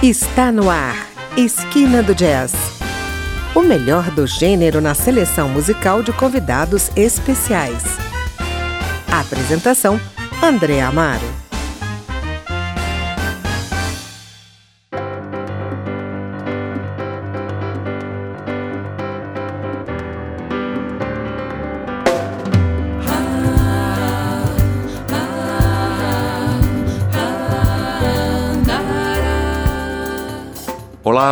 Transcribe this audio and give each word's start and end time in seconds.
Está 0.00 0.52
no 0.52 0.70
ar, 0.70 0.94
Esquina 1.36 2.04
do 2.04 2.14
Jazz. 2.14 2.52
O 3.52 3.62
melhor 3.62 4.12
do 4.12 4.28
gênero 4.28 4.80
na 4.80 4.94
seleção 4.94 5.48
musical 5.48 6.04
de 6.04 6.12
convidados 6.12 6.88
especiais. 6.94 7.82
Apresentação: 9.10 10.00
André 10.40 10.80
Amaro. 10.82 11.37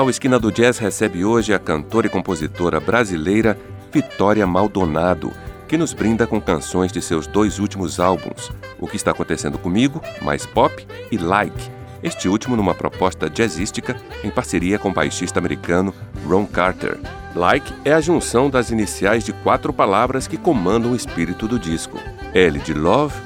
O 0.07 0.11
Esquina 0.11 0.39
do 0.39 0.53
Jazz 0.53 0.79
recebe 0.79 1.25
hoje 1.25 1.53
a 1.53 1.59
cantora 1.59 2.07
e 2.07 2.11
compositora 2.11 2.79
brasileira 2.79 3.59
Vitória 3.93 4.47
Maldonado, 4.47 5.33
que 5.67 5.77
nos 5.77 5.93
brinda 5.93 6.29
com 6.29 6.41
canções 6.41 6.93
de 6.93 7.03
seus 7.03 7.27
dois 7.27 7.59
últimos 7.59 7.99
álbuns, 7.99 8.53
O 8.79 8.87
que 8.87 8.95
está 8.95 9.11
acontecendo 9.11 9.59
comigo, 9.59 10.01
mais 10.23 10.47
pop 10.47 10.87
e 11.11 11.19
Like, 11.19 11.71
este 12.05 12.29
último 12.29 12.55
numa 12.55 12.73
proposta 12.73 13.29
jazzística 13.29 13.97
em 14.23 14.31
parceria 14.31 14.79
com 14.79 14.91
o 14.91 14.95
baixista 14.95 15.41
americano 15.41 15.93
Ron 16.25 16.47
Carter. 16.47 16.99
Like 17.35 17.73
é 17.85 17.93
a 17.93 18.01
junção 18.01 18.49
das 18.49 18.71
iniciais 18.71 19.25
de 19.25 19.33
quatro 19.33 19.73
palavras 19.73 20.29
que 20.29 20.37
comandam 20.37 20.93
o 20.93 20.97
espírito 20.97 21.49
do 21.49 21.59
disco: 21.59 21.99
L 22.33 22.61
de 22.61 22.73
Love, 22.73 23.17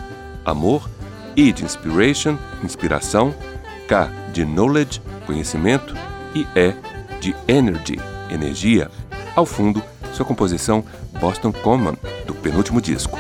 amor, 0.47 0.89
I 1.37 1.53
de 1.53 1.63
Inspiration, 1.63 2.39
inspiração, 2.65 3.35
K 3.87 4.11
de 4.33 4.47
Knowledge, 4.47 5.03
conhecimento 5.27 5.95
e 6.35 6.47
E 6.57 6.75
de 7.21 7.35
Energy, 7.47 7.99
energia. 8.31 8.91
Ao 9.35 9.45
fundo, 9.47 9.83
sua 10.13 10.25
composição 10.25 10.85
Boston 11.21 11.53
Common, 11.53 11.95
do 12.27 12.35
penúltimo 12.35 12.81
disco. 12.81 13.19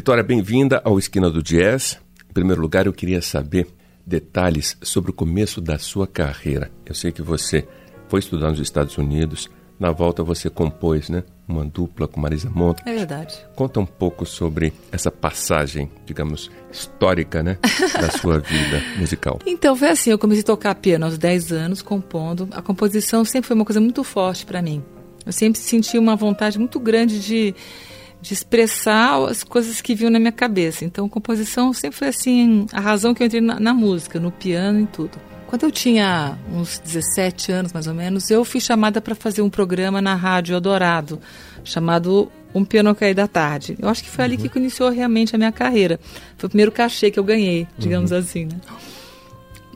Vitória, 0.00 0.24
bem-vinda 0.24 0.80
ao 0.82 0.98
Esquina 0.98 1.28
do 1.28 1.42
Jazz. 1.42 2.00
Em 2.30 2.32
primeiro 2.32 2.62
lugar, 2.62 2.86
eu 2.86 2.92
queria 2.92 3.20
saber 3.20 3.66
detalhes 4.06 4.74
sobre 4.80 5.10
o 5.10 5.14
começo 5.14 5.60
da 5.60 5.78
sua 5.78 6.06
carreira. 6.06 6.70
Eu 6.86 6.94
sei 6.94 7.12
que 7.12 7.20
você 7.20 7.68
foi 8.08 8.20
estudar 8.20 8.48
nos 8.48 8.60
Estados 8.60 8.96
Unidos, 8.96 9.50
na 9.78 9.92
volta 9.92 10.22
você 10.22 10.48
compôs, 10.48 11.10
né, 11.10 11.22
uma 11.46 11.66
dupla 11.66 12.08
com 12.08 12.18
Marisa 12.18 12.48
Monte. 12.48 12.80
É 12.86 12.94
verdade. 12.94 13.36
Conta 13.54 13.78
um 13.78 13.84
pouco 13.84 14.24
sobre 14.24 14.72
essa 14.90 15.10
passagem, 15.10 15.90
digamos, 16.06 16.50
histórica, 16.72 17.42
né, 17.42 17.58
da 17.92 18.08
sua 18.08 18.38
vida 18.40 18.82
musical. 18.98 19.38
Então, 19.44 19.76
foi 19.76 19.90
assim, 19.90 20.12
eu 20.12 20.18
comecei 20.18 20.40
a 20.40 20.46
tocar 20.46 20.74
piano 20.76 21.04
aos 21.04 21.18
10 21.18 21.52
anos, 21.52 21.82
compondo. 21.82 22.48
A 22.52 22.62
composição 22.62 23.22
sempre 23.22 23.48
foi 23.48 23.54
uma 23.54 23.66
coisa 23.66 23.82
muito 23.82 24.02
forte 24.02 24.46
para 24.46 24.62
mim. 24.62 24.82
Eu 25.26 25.32
sempre 25.32 25.60
senti 25.60 25.98
uma 25.98 26.16
vontade 26.16 26.58
muito 26.58 26.80
grande 26.80 27.20
de 27.20 27.54
de 28.20 28.34
expressar 28.34 29.24
as 29.28 29.42
coisas 29.42 29.80
que 29.80 29.94
vinham 29.94 30.10
na 30.10 30.18
minha 30.18 30.32
cabeça. 30.32 30.84
Então, 30.84 31.08
composição 31.08 31.72
sempre 31.72 31.98
foi 31.98 32.08
assim, 32.08 32.66
a 32.72 32.80
razão 32.80 33.14
que 33.14 33.22
eu 33.22 33.26
entrei 33.26 33.40
na, 33.40 33.58
na 33.58 33.74
música, 33.74 34.20
no 34.20 34.30
piano 34.30 34.80
e 34.80 34.86
tudo. 34.86 35.18
Quando 35.46 35.64
eu 35.64 35.70
tinha 35.72 36.38
uns 36.52 36.78
17 36.78 37.50
anos, 37.50 37.72
mais 37.72 37.88
ou 37.88 37.94
menos, 37.94 38.30
eu 38.30 38.44
fui 38.44 38.60
chamada 38.60 39.00
para 39.00 39.16
fazer 39.16 39.42
um 39.42 39.50
programa 39.50 40.00
na 40.00 40.14
Rádio 40.14 40.54
Eldorado, 40.54 41.18
chamado 41.64 42.30
Um 42.54 42.64
Piano 42.64 42.94
Cair 42.94 43.16
da 43.16 43.26
Tarde. 43.26 43.76
Eu 43.80 43.88
acho 43.88 44.04
que 44.04 44.08
foi 44.08 44.24
uhum. 44.24 44.32
ali 44.32 44.48
que 44.48 44.58
iniciou 44.58 44.90
realmente 44.90 45.34
a 45.34 45.38
minha 45.38 45.50
carreira. 45.50 45.98
Foi 46.38 46.46
o 46.46 46.50
primeiro 46.50 46.70
cachê 46.70 47.10
que 47.10 47.18
eu 47.18 47.24
ganhei, 47.24 47.66
digamos 47.76 48.12
uhum. 48.12 48.18
assim, 48.18 48.44
né? 48.44 48.60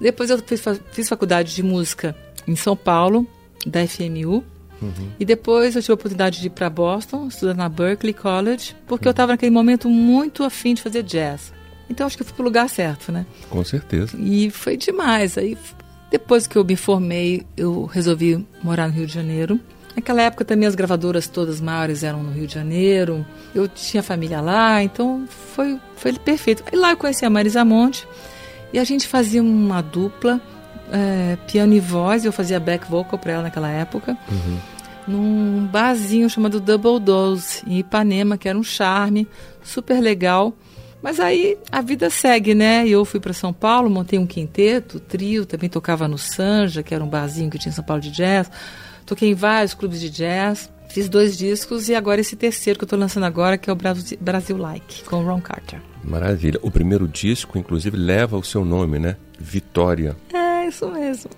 Depois 0.01 0.31
eu 0.31 0.39
fiz, 0.39 0.63
fiz 0.93 1.09
faculdade 1.09 1.55
de 1.55 1.63
música 1.63 2.15
em 2.47 2.55
São 2.55 2.77
Paulo, 2.77 3.27
da 3.67 3.85
FMU, 3.87 4.45
Uhum. 4.85 5.09
E 5.19 5.25
depois 5.25 5.75
eu 5.75 5.83
tive 5.83 5.93
a 5.93 5.95
oportunidade 5.95 6.41
de 6.41 6.47
ir 6.47 6.51
para 6.51 6.69
Boston, 6.69 7.29
estudar 7.29 7.55
na 7.55 7.69
Berklee 7.69 8.13
College, 8.13 8.77
porque 8.87 9.07
uhum. 9.07 9.11
eu 9.11 9.13
estava 9.13 9.33
naquele 9.33 9.51
momento 9.51 9.89
muito 9.89 10.45
afim 10.45 10.75
de 10.75 10.83
fazer 10.83 11.03
jazz. 11.03 11.53
Então 11.89 12.07
acho 12.07 12.17
que 12.17 12.23
eu 12.23 12.27
fui 12.27 12.35
para 12.35 12.43
o 12.43 12.45
lugar 12.45 12.69
certo, 12.69 13.13
né? 13.13 13.27
Com 13.51 13.65
certeza. 13.65 14.17
E 14.19 14.51
foi 14.51 14.77
demais. 14.77 15.37
Aí 15.37 15.57
depois 16.11 16.47
que 16.47 16.57
eu 16.57 16.65
me 16.65 16.77
formei, 16.77 17.45
eu 17.57 17.85
resolvi 17.85 18.47
morar 18.63 18.89
no 18.89 18.95
Rio 18.95 19.07
de 19.07 19.13
Janeiro. 19.13 19.59
Naquela 19.97 20.23
época 20.23 20.45
também 20.45 20.67
as 20.67 20.75
gravadoras 20.75 21.29
todas 21.29 21.61
maiores 21.61 22.03
eram 22.03 22.23
no 22.23 22.33
Rio 22.33 22.47
de 22.47 22.55
Janeiro. 22.55 23.25
Eu 23.55 23.69
tinha 23.69 24.03
família 24.03 24.41
lá, 24.41 24.83
então 24.83 25.25
foi, 25.29 25.79
foi 25.97 26.13
perfeito. 26.15 26.65
E 26.73 26.77
lá 26.77 26.91
eu 26.91 26.97
conheci 26.97 27.25
a 27.25 27.31
Marisa 27.31 27.65
Monte 27.65 28.07
e 28.73 28.79
a 28.79 28.85
gente 28.85 29.07
fazia 29.07 29.43
uma 29.43 29.81
dupla, 29.83 30.41
é, 30.91 31.37
piano 31.47 31.75
e 31.75 31.81
voz. 31.81 32.25
Eu 32.25 32.33
fazia 32.33 32.59
back 32.59 32.91
vocal 32.91 33.19
para 33.19 33.33
ela 33.33 33.43
naquela 33.43 33.71
época. 33.71 34.17
Uhum 34.31 34.74
num 35.07 35.67
barzinho 35.67 36.29
chamado 36.29 36.61
Double 36.61 36.99
Dose, 36.99 37.63
em 37.67 37.79
Ipanema, 37.79 38.39
que 38.39 38.49
era 38.49 38.59
um 38.59 38.63
charme, 38.63 39.27
super 39.63 40.01
legal. 40.01 40.55
Mas 41.03 41.21
aí 41.21 41.59
a 41.71 41.83
vida 41.83 42.09
segue, 42.09 42.55
né? 42.55 42.89
Eu 42.89 43.05
fui 43.05 43.21
para 43.21 43.35
São 43.35 43.53
Paulo, 43.53 43.91
montei 43.91 44.19
um 44.19 44.27
quinteto, 44.27 44.99
trio, 44.99 45.45
também 45.45 45.69
tocava 45.69 46.09
no 46.09 46.17
Sanja, 46.17 46.83
que 46.83 46.95
era 46.95 47.05
um 47.05 47.09
barzinho 47.09 47.51
que 47.51 47.59
tinha 47.59 47.71
em 47.71 47.75
São 47.75 47.85
Paulo 47.85 48.01
de 48.01 48.11
jazz. 48.11 48.51
Toquei 49.05 49.29
em 49.29 49.35
vários 49.35 49.75
clubes 49.75 50.01
de 50.01 50.09
jazz. 50.09 50.73
Fiz 50.89 51.09
dois 51.09 51.37
discos 51.37 51.89
e 51.89 51.95
agora 51.95 52.21
esse 52.21 52.37
terceiro 52.37 52.79
que 52.79 52.85
eu 52.85 52.87
estou 52.87 52.99
lançando 52.99 53.25
agora, 53.25 53.59
que 53.59 53.69
é 53.69 53.73
o 53.73 53.77
Brasil 53.77 54.57
Like, 54.57 55.03
com 55.05 55.17
o 55.17 55.27
Ron 55.27 55.41
Carter. 55.41 55.81
Maravilha. 56.05 56.59
O 56.63 56.71
primeiro 56.71 57.09
disco, 57.09 57.59
inclusive, 57.59 57.97
leva 57.97 58.39
o 58.39 58.45
seu 58.45 58.65
nome, 58.65 58.99
né? 58.99 59.17
Vitória. 59.39 60.17
É, 60.33 60.44
é 60.65 60.69
isso 60.69 60.89
mesmo. 60.91 61.31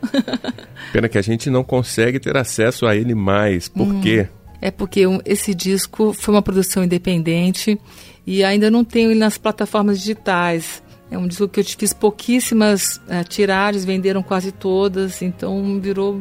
Pena 0.93 1.09
que 1.09 1.19
a 1.19 1.23
gente 1.23 1.51
não 1.51 1.65
consegue 1.65 2.19
ter 2.21 2.37
acesso 2.37 2.87
a 2.87 2.95
ele 2.95 3.15
mais. 3.15 3.69
Por 3.69 3.89
hum, 3.89 4.01
quê? 4.01 4.29
É 4.61 4.71
porque 4.71 5.03
esse 5.25 5.55
disco 5.55 6.13
foi 6.13 6.35
uma 6.35 6.43
produção 6.43 6.85
independente. 6.85 7.79
e 8.27 8.43
ainda 8.43 8.71
não 8.71 8.85
tenho 8.85 9.11
ele 9.11 9.21
nas 9.21 9.39
plataformas 9.39 9.99
digitais. 9.99 10.83
É 11.11 11.17
um 11.17 11.27
disco 11.29 11.47
que 11.47 11.61
eu 11.61 11.65
fiz 11.65 11.93
pouquíssimas 11.93 12.97
uh, 12.97 13.23
tiragens, 13.29 13.85
venderam 13.85 14.23
quase 14.23 14.51
todas, 14.51 15.23
então 15.23 15.81
virou. 15.81 16.21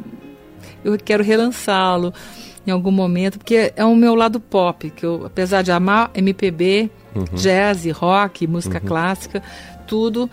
Eu 0.83 0.95
quero 0.97 1.23
relançá-lo 1.23 2.13
em 2.67 2.71
algum 2.71 2.91
momento, 2.91 3.37
porque 3.39 3.73
é 3.75 3.85
o 3.85 3.95
meu 3.95 4.15
lado 4.15 4.39
pop, 4.39 4.89
que 4.91 5.05
eu, 5.05 5.25
apesar 5.25 5.61
de 5.61 5.71
amar 5.71 6.11
MPB, 6.13 6.89
uhum. 7.15 7.23
jazz, 7.35 7.85
rock, 7.91 8.45
música 8.47 8.79
uhum. 8.79 8.87
clássica, 8.87 9.43
tudo, 9.87 10.29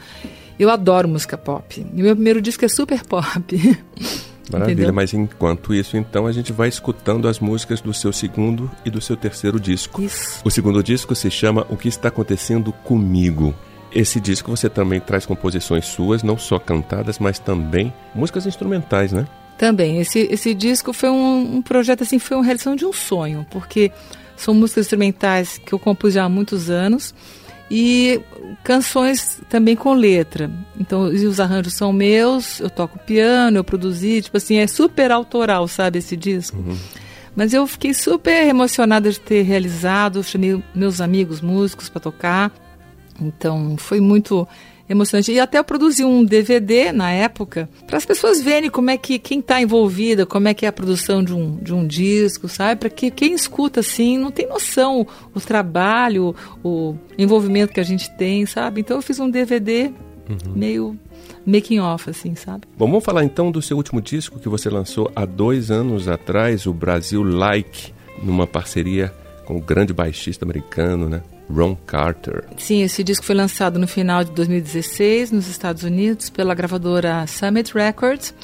eu 0.59 0.71
adoro 0.71 1.09
música 1.09 1.37
pop. 1.37 1.85
E 1.95 2.03
meu 2.03 2.15
primeiro 2.15 2.41
disco 2.41 2.65
é 2.65 2.69
super 2.69 3.05
pop. 3.05 3.57
Maravilha, 4.51 4.75
Entendeu? 4.75 4.93
mas 4.93 5.15
enquanto 5.15 5.73
isso, 5.73 5.97
então, 5.97 6.27
a 6.27 6.33
gente 6.33 6.53
vai 6.53 6.69
escutando 6.69 7.29
as 7.29 7.39
músicas 7.39 7.81
do 7.81 7.95
seu 7.95 8.13
segundo 8.13 8.71
e 8.85 8.91
do 8.91 9.01
seu 9.01 9.17
terceiro 9.17 9.59
disco. 9.59 10.03
Isso. 10.03 10.41
O 10.45 10.51
segundo 10.51 10.83
disco 10.83 11.15
se 11.15 11.31
chama 11.31 11.67
O 11.71 11.77
que 11.77 11.89
está 11.89 12.09
acontecendo 12.09 12.73
comigo. 12.73 13.55
Esse 13.95 14.21
disco 14.21 14.51
você 14.51 14.69
também 14.69 15.01
traz 15.01 15.27
composições 15.27 15.87
suas, 15.87 16.23
não 16.23 16.39
só 16.39 16.59
cantadas, 16.59 17.19
mas 17.19 17.39
também 17.39 17.93
músicas 18.15 18.47
instrumentais, 18.47 19.13
né? 19.13 19.27
Também. 19.59 20.01
Esse, 20.01 20.21
esse 20.31 20.55
disco 20.55 20.93
foi 20.93 21.11
um, 21.11 21.57
um 21.57 21.63
projeto, 21.63 22.03
assim, 22.03 22.19
foi 22.19 22.37
uma 22.37 22.45
realização 22.45 22.75
de 22.75 22.85
um 22.85 22.93
sonho, 22.93 23.47
porque 23.51 23.93
são 24.37 24.55
músicas 24.55 24.87
instrumentais 24.87 25.59
que 25.59 25.73
eu 25.73 25.79
compus 25.79 26.15
já 26.15 26.25
há 26.25 26.29
muitos 26.29 26.69
anos 26.71 27.15
e 27.75 28.21
canções 28.63 29.41
também 29.49 29.75
com 29.75 29.95
letra. 29.95 30.51
Então, 30.79 31.05
os 31.05 31.41
arranjos 31.41 31.73
são 31.73 31.91
meus, 31.91 32.61
eu 32.61 32.69
toco 32.69 32.99
piano, 32.99 33.57
eu 33.57 33.65
produzi, 33.65 34.21
tipo 34.21 34.37
assim, 34.37 34.59
é 34.59 34.67
super 34.67 35.11
autoral, 35.11 35.67
sabe, 35.67 35.99
esse 35.99 36.15
disco. 36.15 36.59
Uhum. 36.59 36.77
Mas 37.35 37.55
eu 37.55 37.67
fiquei 37.67 37.95
super 37.95 38.47
emocionada 38.47 39.11
de 39.11 39.19
ter 39.19 39.41
realizado, 39.41 40.23
chamei 40.23 40.63
meus 40.75 41.01
amigos 41.01 41.41
músicos 41.41 41.89
para 41.89 41.99
tocar. 41.99 42.53
Então, 43.19 43.75
foi 43.79 44.01
muito 44.01 44.47
emocionante. 44.93 45.33
E 45.33 45.41
até 45.41 45.59
eu 45.59 45.65
produzi 45.65 46.05
um 46.05 46.25
DVD 46.25 46.93
na 46.93 47.11
época 47.11 47.69
para 47.87 47.97
as 47.97 48.07
pessoas 48.07 48.41
verem 48.41 48.71
como 48.71 48.91
é 48.91 48.97
que 48.97 49.19
quem 49.19 49.41
está 49.41 49.61
envolvida, 49.61 50.25
como 50.25 50.49
é 50.49 50.55
que 50.55 50.65
é 50.65 50.69
a 50.69 50.73
produção 50.73 51.23
de 51.23 51.35
um, 51.35 51.57
de 51.57 51.75
um 51.75 51.87
disco, 51.87 52.49
sabe? 52.49 52.79
Para 52.79 52.91
que 52.91 53.11
quem 53.11 53.35
escuta 53.35 53.81
assim 53.81 54.19
não 54.19 54.31
tem 54.31 54.47
noção 54.47 55.07
o 55.35 55.41
trabalho, 55.41 56.35
o 56.63 56.95
envolvimento 57.19 57.73
que 57.73 57.81
a 57.81 57.85
gente 57.85 58.11
tem, 58.17 58.47
sabe? 58.47 58.81
Então 58.81 58.97
eu 58.97 59.03
fiz 59.03 59.19
um 59.19 59.29
DVD 59.29 59.93
uhum. 60.29 60.53
meio 60.55 60.99
making 61.45 61.81
off, 61.81 62.09
assim, 62.09 62.35
sabe? 62.35 62.63
Bom, 62.77 62.87
vamos 62.87 63.05
falar 63.05 63.25
então 63.25 63.51
do 63.51 63.61
seu 63.61 63.77
último 63.77 64.01
disco 64.01 64.39
que 64.39 64.49
você 64.49 64.71
lançou 64.71 65.11
há 65.15 65.25
dois 65.25 65.71
anos 65.71 66.09
atrás, 66.09 66.67
o 66.67 66.73
Brasil 66.73 67.23
Like, 67.23 67.93
numa 68.23 68.47
parceria 68.47 69.13
com 69.45 69.57
o 69.57 69.61
grande 69.61 69.93
baixista 69.93 70.45
americano, 70.45 71.09
né? 71.09 71.23
Ron 71.51 71.77
Carter. 71.87 72.45
Sim, 72.57 72.83
esse 72.83 73.03
disco 73.03 73.25
foi 73.25 73.35
lançado 73.35 73.79
no 73.79 73.87
final 73.87 74.25
de 74.25 74.31
2016 74.33 75.31
nos 75.31 75.49
Estados 75.49 75.83
Unidos 75.83 76.31
pela 76.31 76.55
gravadora 76.55 77.27
Summit 77.27 77.73
Records. 77.75 78.35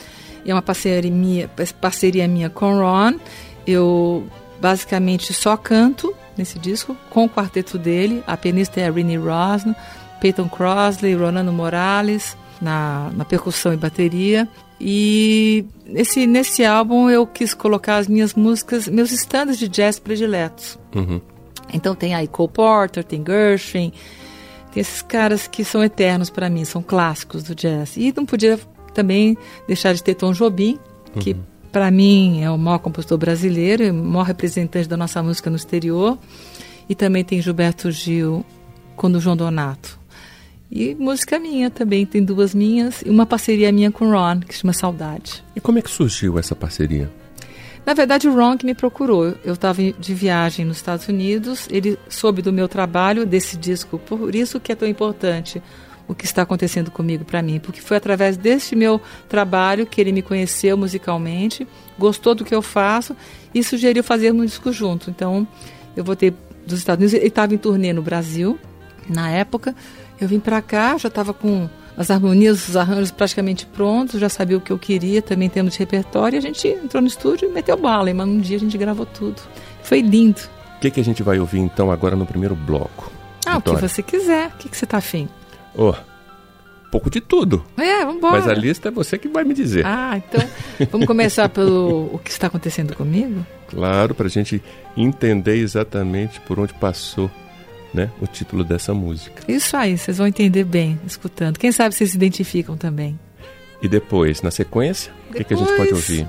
É 0.44 0.52
uma 0.52 0.62
parceria 0.62 1.10
minha, 1.10 1.48
parceria 1.80 2.28
minha 2.28 2.48
com 2.48 2.78
Ron. 2.78 3.18
Eu 3.66 4.26
basicamente 4.60 5.32
só 5.32 5.56
canto 5.56 6.14
nesse 6.36 6.58
disco 6.58 6.96
com 7.10 7.24
o 7.24 7.28
quarteto 7.28 7.78
dele. 7.78 8.22
A 8.26 8.36
pianista 8.36 8.80
é 8.80 8.88
a 8.88 8.90
Rini 8.90 9.16
Rosno, 9.16 9.74
Peyton 10.20 10.48
Crossley, 10.48 11.14
Ronando 11.14 11.52
Morales 11.52 12.36
na, 12.60 13.10
na 13.14 13.24
percussão 13.24 13.72
e 13.72 13.76
bateria. 13.76 14.48
E 14.80 15.64
nesse, 15.84 16.26
nesse 16.26 16.64
álbum 16.64 17.10
eu 17.10 17.26
quis 17.26 17.52
colocar 17.52 17.96
as 17.96 18.06
minhas 18.06 18.34
músicas, 18.34 18.88
meus 18.88 19.10
standards 19.10 19.58
de 19.58 19.68
jazz 19.68 19.98
prediletos. 19.98 20.78
Uhum. 20.94 21.20
Então 21.72 21.94
tem 21.94 22.14
aí 22.14 22.26
Cole 22.26 22.50
Porter, 22.52 23.04
tem 23.04 23.22
Gershwin, 23.24 23.92
tem 24.72 24.80
esses 24.80 25.02
caras 25.02 25.46
que 25.46 25.64
são 25.64 25.82
eternos 25.82 26.30
para 26.30 26.48
mim, 26.48 26.64
são 26.64 26.82
clássicos 26.82 27.42
do 27.42 27.54
jazz. 27.54 27.96
E 27.96 28.12
não 28.16 28.24
podia 28.24 28.58
também 28.94 29.36
deixar 29.66 29.92
de 29.94 30.02
ter 30.02 30.14
Tom 30.14 30.32
Jobim, 30.32 30.78
que 31.20 31.32
uhum. 31.32 31.40
para 31.70 31.90
mim 31.90 32.42
é 32.42 32.50
o 32.50 32.58
maior 32.58 32.78
compositor 32.78 33.18
brasileiro, 33.18 33.90
o 33.90 33.94
maior 33.94 34.24
representante 34.24 34.88
da 34.88 34.96
nossa 34.96 35.22
música 35.22 35.50
no 35.50 35.56
exterior. 35.56 36.18
E 36.88 36.94
também 36.94 37.22
tem 37.22 37.40
Gilberto 37.40 37.90
Gil 37.90 38.44
com 38.96 39.08
o 39.08 39.20
João 39.20 39.36
Donato. 39.36 39.98
E 40.70 40.94
música 40.94 41.38
minha 41.38 41.70
também, 41.70 42.04
tem 42.04 42.22
duas 42.22 42.54
minhas 42.54 43.02
e 43.02 43.08
uma 43.08 43.24
parceria 43.24 43.72
minha 43.72 43.90
com 43.90 44.06
o 44.06 44.10
Ron, 44.10 44.40
que 44.40 44.54
chama 44.54 44.72
Saudade. 44.72 45.42
E 45.56 45.60
como 45.60 45.78
é 45.78 45.82
que 45.82 45.90
surgiu 45.90 46.38
essa 46.38 46.54
parceria? 46.54 47.10
Na 47.88 47.94
verdade, 47.94 48.28
o 48.28 48.34
Ron 48.34 48.58
que 48.58 48.66
me 48.66 48.74
procurou. 48.74 49.34
Eu 49.42 49.54
estava 49.54 49.80
de 49.80 50.12
viagem 50.12 50.62
nos 50.62 50.76
Estados 50.76 51.08
Unidos, 51.08 51.66
ele 51.70 51.98
soube 52.06 52.42
do 52.42 52.52
meu 52.52 52.68
trabalho, 52.68 53.24
desse 53.24 53.56
disco, 53.56 53.98
por 53.98 54.34
isso 54.34 54.60
que 54.60 54.70
é 54.70 54.74
tão 54.74 54.86
importante 54.86 55.62
o 56.06 56.14
que 56.14 56.26
está 56.26 56.42
acontecendo 56.42 56.90
comigo 56.90 57.24
para 57.24 57.40
mim, 57.40 57.58
porque 57.58 57.80
foi 57.80 57.96
através 57.96 58.36
deste 58.36 58.76
meu 58.76 59.00
trabalho 59.26 59.86
que 59.86 60.02
ele 60.02 60.12
me 60.12 60.20
conheceu 60.20 60.76
musicalmente, 60.76 61.66
gostou 61.98 62.34
do 62.34 62.44
que 62.44 62.54
eu 62.54 62.60
faço 62.60 63.16
e 63.54 63.64
sugeriu 63.64 64.04
fazermos 64.04 64.42
um 64.42 64.44
disco 64.44 64.70
junto. 64.70 65.08
Então, 65.08 65.48
eu 65.96 66.04
voltei 66.04 66.34
dos 66.66 66.80
Estados 66.80 67.00
Unidos, 67.00 67.14
ele 67.14 67.28
estava 67.28 67.54
em 67.54 67.58
turnê 67.58 67.94
no 67.94 68.02
Brasil 68.02 68.58
na 69.08 69.30
época. 69.30 69.74
Eu 70.20 70.28
vim 70.28 70.40
para 70.40 70.60
cá, 70.60 70.98
já 70.98 71.08
estava 71.08 71.32
com 71.32 71.70
as 71.98 72.12
harmonias, 72.12 72.68
os 72.68 72.76
arranjos 72.76 73.10
praticamente 73.10 73.66
prontos, 73.66 74.20
já 74.20 74.28
sabia 74.28 74.56
o 74.56 74.60
que 74.60 74.70
eu 74.70 74.78
queria, 74.78 75.20
também 75.20 75.48
tendo 75.48 75.68
de 75.68 75.76
repertório, 75.76 76.36
e 76.36 76.38
a 76.38 76.40
gente 76.40 76.68
entrou 76.68 77.02
no 77.02 77.08
estúdio 77.08 77.48
e 77.50 77.52
meteu 77.52 77.76
bala, 77.76 78.14
mas 78.14 78.28
um 78.28 78.38
dia 78.38 78.56
a 78.56 78.60
gente 78.60 78.78
gravou 78.78 79.04
tudo. 79.04 79.42
Foi 79.82 80.00
lindo. 80.00 80.40
O 80.76 80.80
que, 80.80 80.92
que 80.92 81.00
a 81.00 81.04
gente 81.04 81.24
vai 81.24 81.40
ouvir 81.40 81.58
então 81.58 81.90
agora 81.90 82.14
no 82.14 82.24
primeiro 82.24 82.54
bloco? 82.54 83.10
Ah, 83.44 83.56
Vitória? 83.56 83.78
o 83.78 83.82
que 83.82 83.88
você 83.88 84.00
quiser. 84.00 84.46
O 84.46 84.58
que, 84.58 84.68
que 84.68 84.76
você 84.76 84.86
tá 84.86 84.98
afim? 84.98 85.28
Oh, 85.74 85.92
pouco 86.88 87.10
de 87.10 87.20
tudo. 87.20 87.64
É, 87.76 88.04
vamos 88.04 88.16
embora. 88.18 88.38
Mas 88.38 88.46
a 88.46 88.54
lista 88.54 88.88
é 88.88 88.90
você 88.92 89.18
que 89.18 89.26
vai 89.26 89.42
me 89.42 89.52
dizer. 89.52 89.84
Ah, 89.84 90.16
então 90.16 90.40
vamos 90.92 91.04
começar 91.04 91.48
pelo 91.48 92.10
o 92.14 92.20
que 92.22 92.30
está 92.30 92.46
acontecendo 92.46 92.94
comigo? 92.94 93.44
Claro, 93.66 94.14
para 94.14 94.26
a 94.26 94.30
gente 94.30 94.62
entender 94.96 95.56
exatamente 95.56 96.40
por 96.42 96.60
onde 96.60 96.72
passou 96.74 97.28
né, 97.92 98.10
o 98.20 98.26
título 98.26 98.64
dessa 98.64 98.92
música. 98.92 99.42
Isso 99.48 99.76
aí, 99.76 99.96
vocês 99.96 100.18
vão 100.18 100.26
entender 100.26 100.64
bem 100.64 100.98
escutando. 101.06 101.58
Quem 101.58 101.72
sabe 101.72 101.94
vocês 101.94 102.10
se 102.10 102.16
identificam 102.16 102.76
também. 102.76 103.18
E 103.80 103.88
depois, 103.88 104.42
na 104.42 104.50
sequência, 104.50 105.12
o 105.30 105.34
que, 105.34 105.44
que, 105.44 105.54
a 105.54 105.56
gente 105.56 105.72
pode 105.76 105.94
ouvir? 105.94 106.26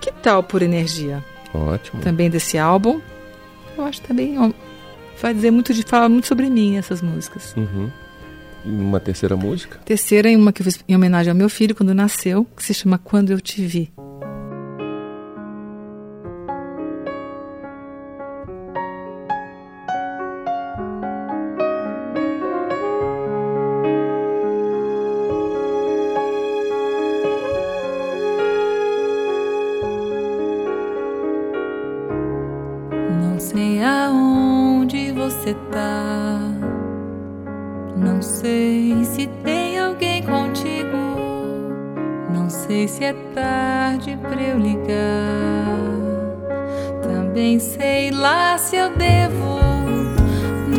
Que 0.00 0.12
tal 0.12 0.42
Por 0.42 0.62
Energia? 0.62 1.24
Ótimo. 1.52 2.00
Também 2.02 2.30
desse 2.30 2.58
álbum. 2.58 3.00
Eu 3.76 3.84
acho 3.84 4.00
também 4.02 4.36
vai 5.20 5.34
dizer 5.34 5.50
muito 5.50 5.72
de 5.72 5.82
fala 5.82 6.08
muito 6.08 6.26
sobre 6.26 6.48
mim 6.50 6.76
essas 6.76 7.00
músicas. 7.00 7.54
Uhum. 7.56 7.90
E 8.64 8.68
uma 8.68 9.00
terceira 9.00 9.36
música? 9.36 9.78
Terceira 9.84 10.30
é 10.30 10.36
uma 10.36 10.52
que 10.52 10.62
eu 10.62 10.64
fiz 10.64 10.82
em 10.88 10.94
homenagem 10.94 11.30
ao 11.30 11.36
meu 11.36 11.48
filho 11.48 11.74
quando 11.74 11.94
nasceu, 11.94 12.46
que 12.56 12.62
se 12.62 12.74
chama 12.74 12.98
Quando 12.98 13.30
Eu 13.30 13.40
Te 13.40 13.64
Vi. 13.64 13.92
nem 47.44 47.58
sei 47.58 48.10
lá 48.10 48.56
se 48.56 48.74
eu 48.74 48.96
devo. 48.96 49.60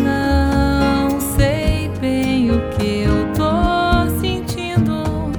Não 0.03 1.22
sei 1.38 1.91
bem 2.01 2.50
o 2.50 2.60
que 2.72 3.03
eu 3.03 3.31
tô 3.36 4.10
sentindo. 4.19 5.31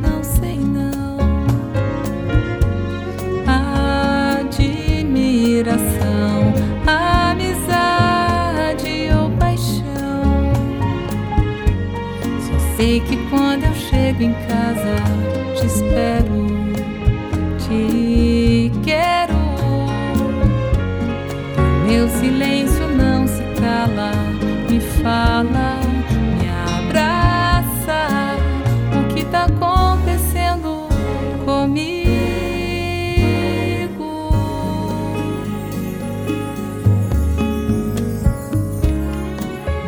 Não 0.00 0.24
sei, 0.24 0.56
não. 0.56 1.18
Admiração, 4.40 5.72
amizade 6.84 7.88
ou 9.16 9.30
paixão. 9.38 10.52
Só 12.40 12.58
sei 12.76 12.98
que 13.02 13.16
quando 13.30 13.62
eu 13.62 13.74
chego 13.74 14.20
em 14.24 14.34
casa, 14.48 14.96
te 15.54 15.64
espero. 15.64 16.31
fala, 25.02 25.80
me 26.38 26.48
abraça. 26.86 28.36
O 28.98 29.14
que 29.14 29.24
tá 29.24 29.44
acontecendo 29.44 30.88
comigo? 31.44 31.92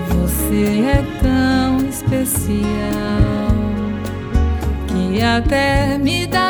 Você 0.09 0.83
é 0.85 1.04
tão 1.23 1.88
especial 1.88 2.64
que 4.88 5.23
até 5.23 5.97
me 5.99 6.26
dá. 6.26 6.43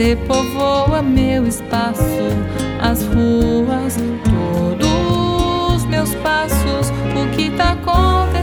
Você 0.00 0.16
povoa 0.26 1.02
meu 1.02 1.46
espaço, 1.46 2.02
as 2.80 3.02
ruas, 3.04 3.96
todos 4.24 5.84
meus 5.84 6.14
passos. 6.16 6.90
O 7.14 7.36
que 7.36 7.50
tá 7.50 7.72
acontecendo 7.72 8.39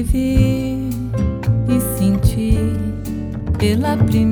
te 0.00 0.02
vi 0.02 0.88
e 1.68 1.80
senti 1.96 2.56
pela 3.58 3.96
primeira 3.96 4.29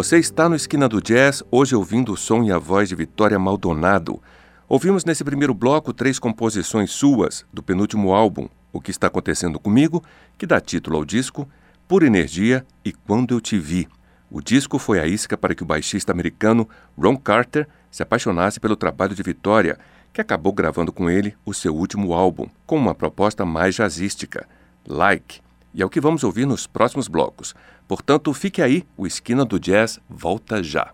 Você 0.00 0.16
está 0.16 0.48
no 0.48 0.56
Esquina 0.56 0.88
do 0.88 0.98
Jazz, 0.98 1.42
hoje 1.50 1.76
ouvindo 1.76 2.14
o 2.14 2.16
som 2.16 2.42
e 2.42 2.50
a 2.50 2.56
voz 2.56 2.88
de 2.88 2.94
Vitória 2.94 3.38
Maldonado. 3.38 4.18
Ouvimos 4.66 5.04
nesse 5.04 5.22
primeiro 5.22 5.52
bloco 5.52 5.92
três 5.92 6.18
composições 6.18 6.90
suas 6.90 7.44
do 7.52 7.62
penúltimo 7.62 8.14
álbum, 8.14 8.48
O 8.72 8.80
que 8.80 8.90
está 8.90 9.08
acontecendo 9.08 9.60
comigo, 9.60 10.02
que 10.38 10.46
dá 10.46 10.58
título 10.58 10.96
ao 10.96 11.04
disco, 11.04 11.46
Por 11.86 12.02
Energia 12.02 12.64
e 12.82 12.94
Quando 12.94 13.34
eu 13.34 13.42
te 13.42 13.58
vi. 13.58 13.86
O 14.30 14.40
disco 14.40 14.78
foi 14.78 14.98
a 14.98 15.06
isca 15.06 15.36
para 15.36 15.54
que 15.54 15.62
o 15.62 15.66
baixista 15.66 16.12
americano 16.12 16.66
Ron 16.98 17.18
Carter 17.18 17.68
se 17.90 18.02
apaixonasse 18.02 18.58
pelo 18.58 18.76
trabalho 18.76 19.14
de 19.14 19.22
Vitória, 19.22 19.78
que 20.14 20.20
acabou 20.22 20.54
gravando 20.54 20.94
com 20.94 21.10
ele 21.10 21.36
o 21.44 21.52
seu 21.52 21.76
último 21.76 22.14
álbum, 22.14 22.46
com 22.64 22.78
uma 22.78 22.94
proposta 22.94 23.44
mais 23.44 23.74
jazzística, 23.74 24.48
Like. 24.88 25.42
E 25.72 25.82
é 25.82 25.86
o 25.86 25.90
que 25.90 26.00
vamos 26.00 26.24
ouvir 26.24 26.46
nos 26.46 26.66
próximos 26.66 27.08
blocos. 27.08 27.54
Portanto, 27.86 28.32
fique 28.32 28.62
aí, 28.62 28.84
o 28.96 29.06
Esquina 29.06 29.44
do 29.44 29.58
Jazz 29.58 30.00
volta 30.08 30.62
já. 30.62 30.92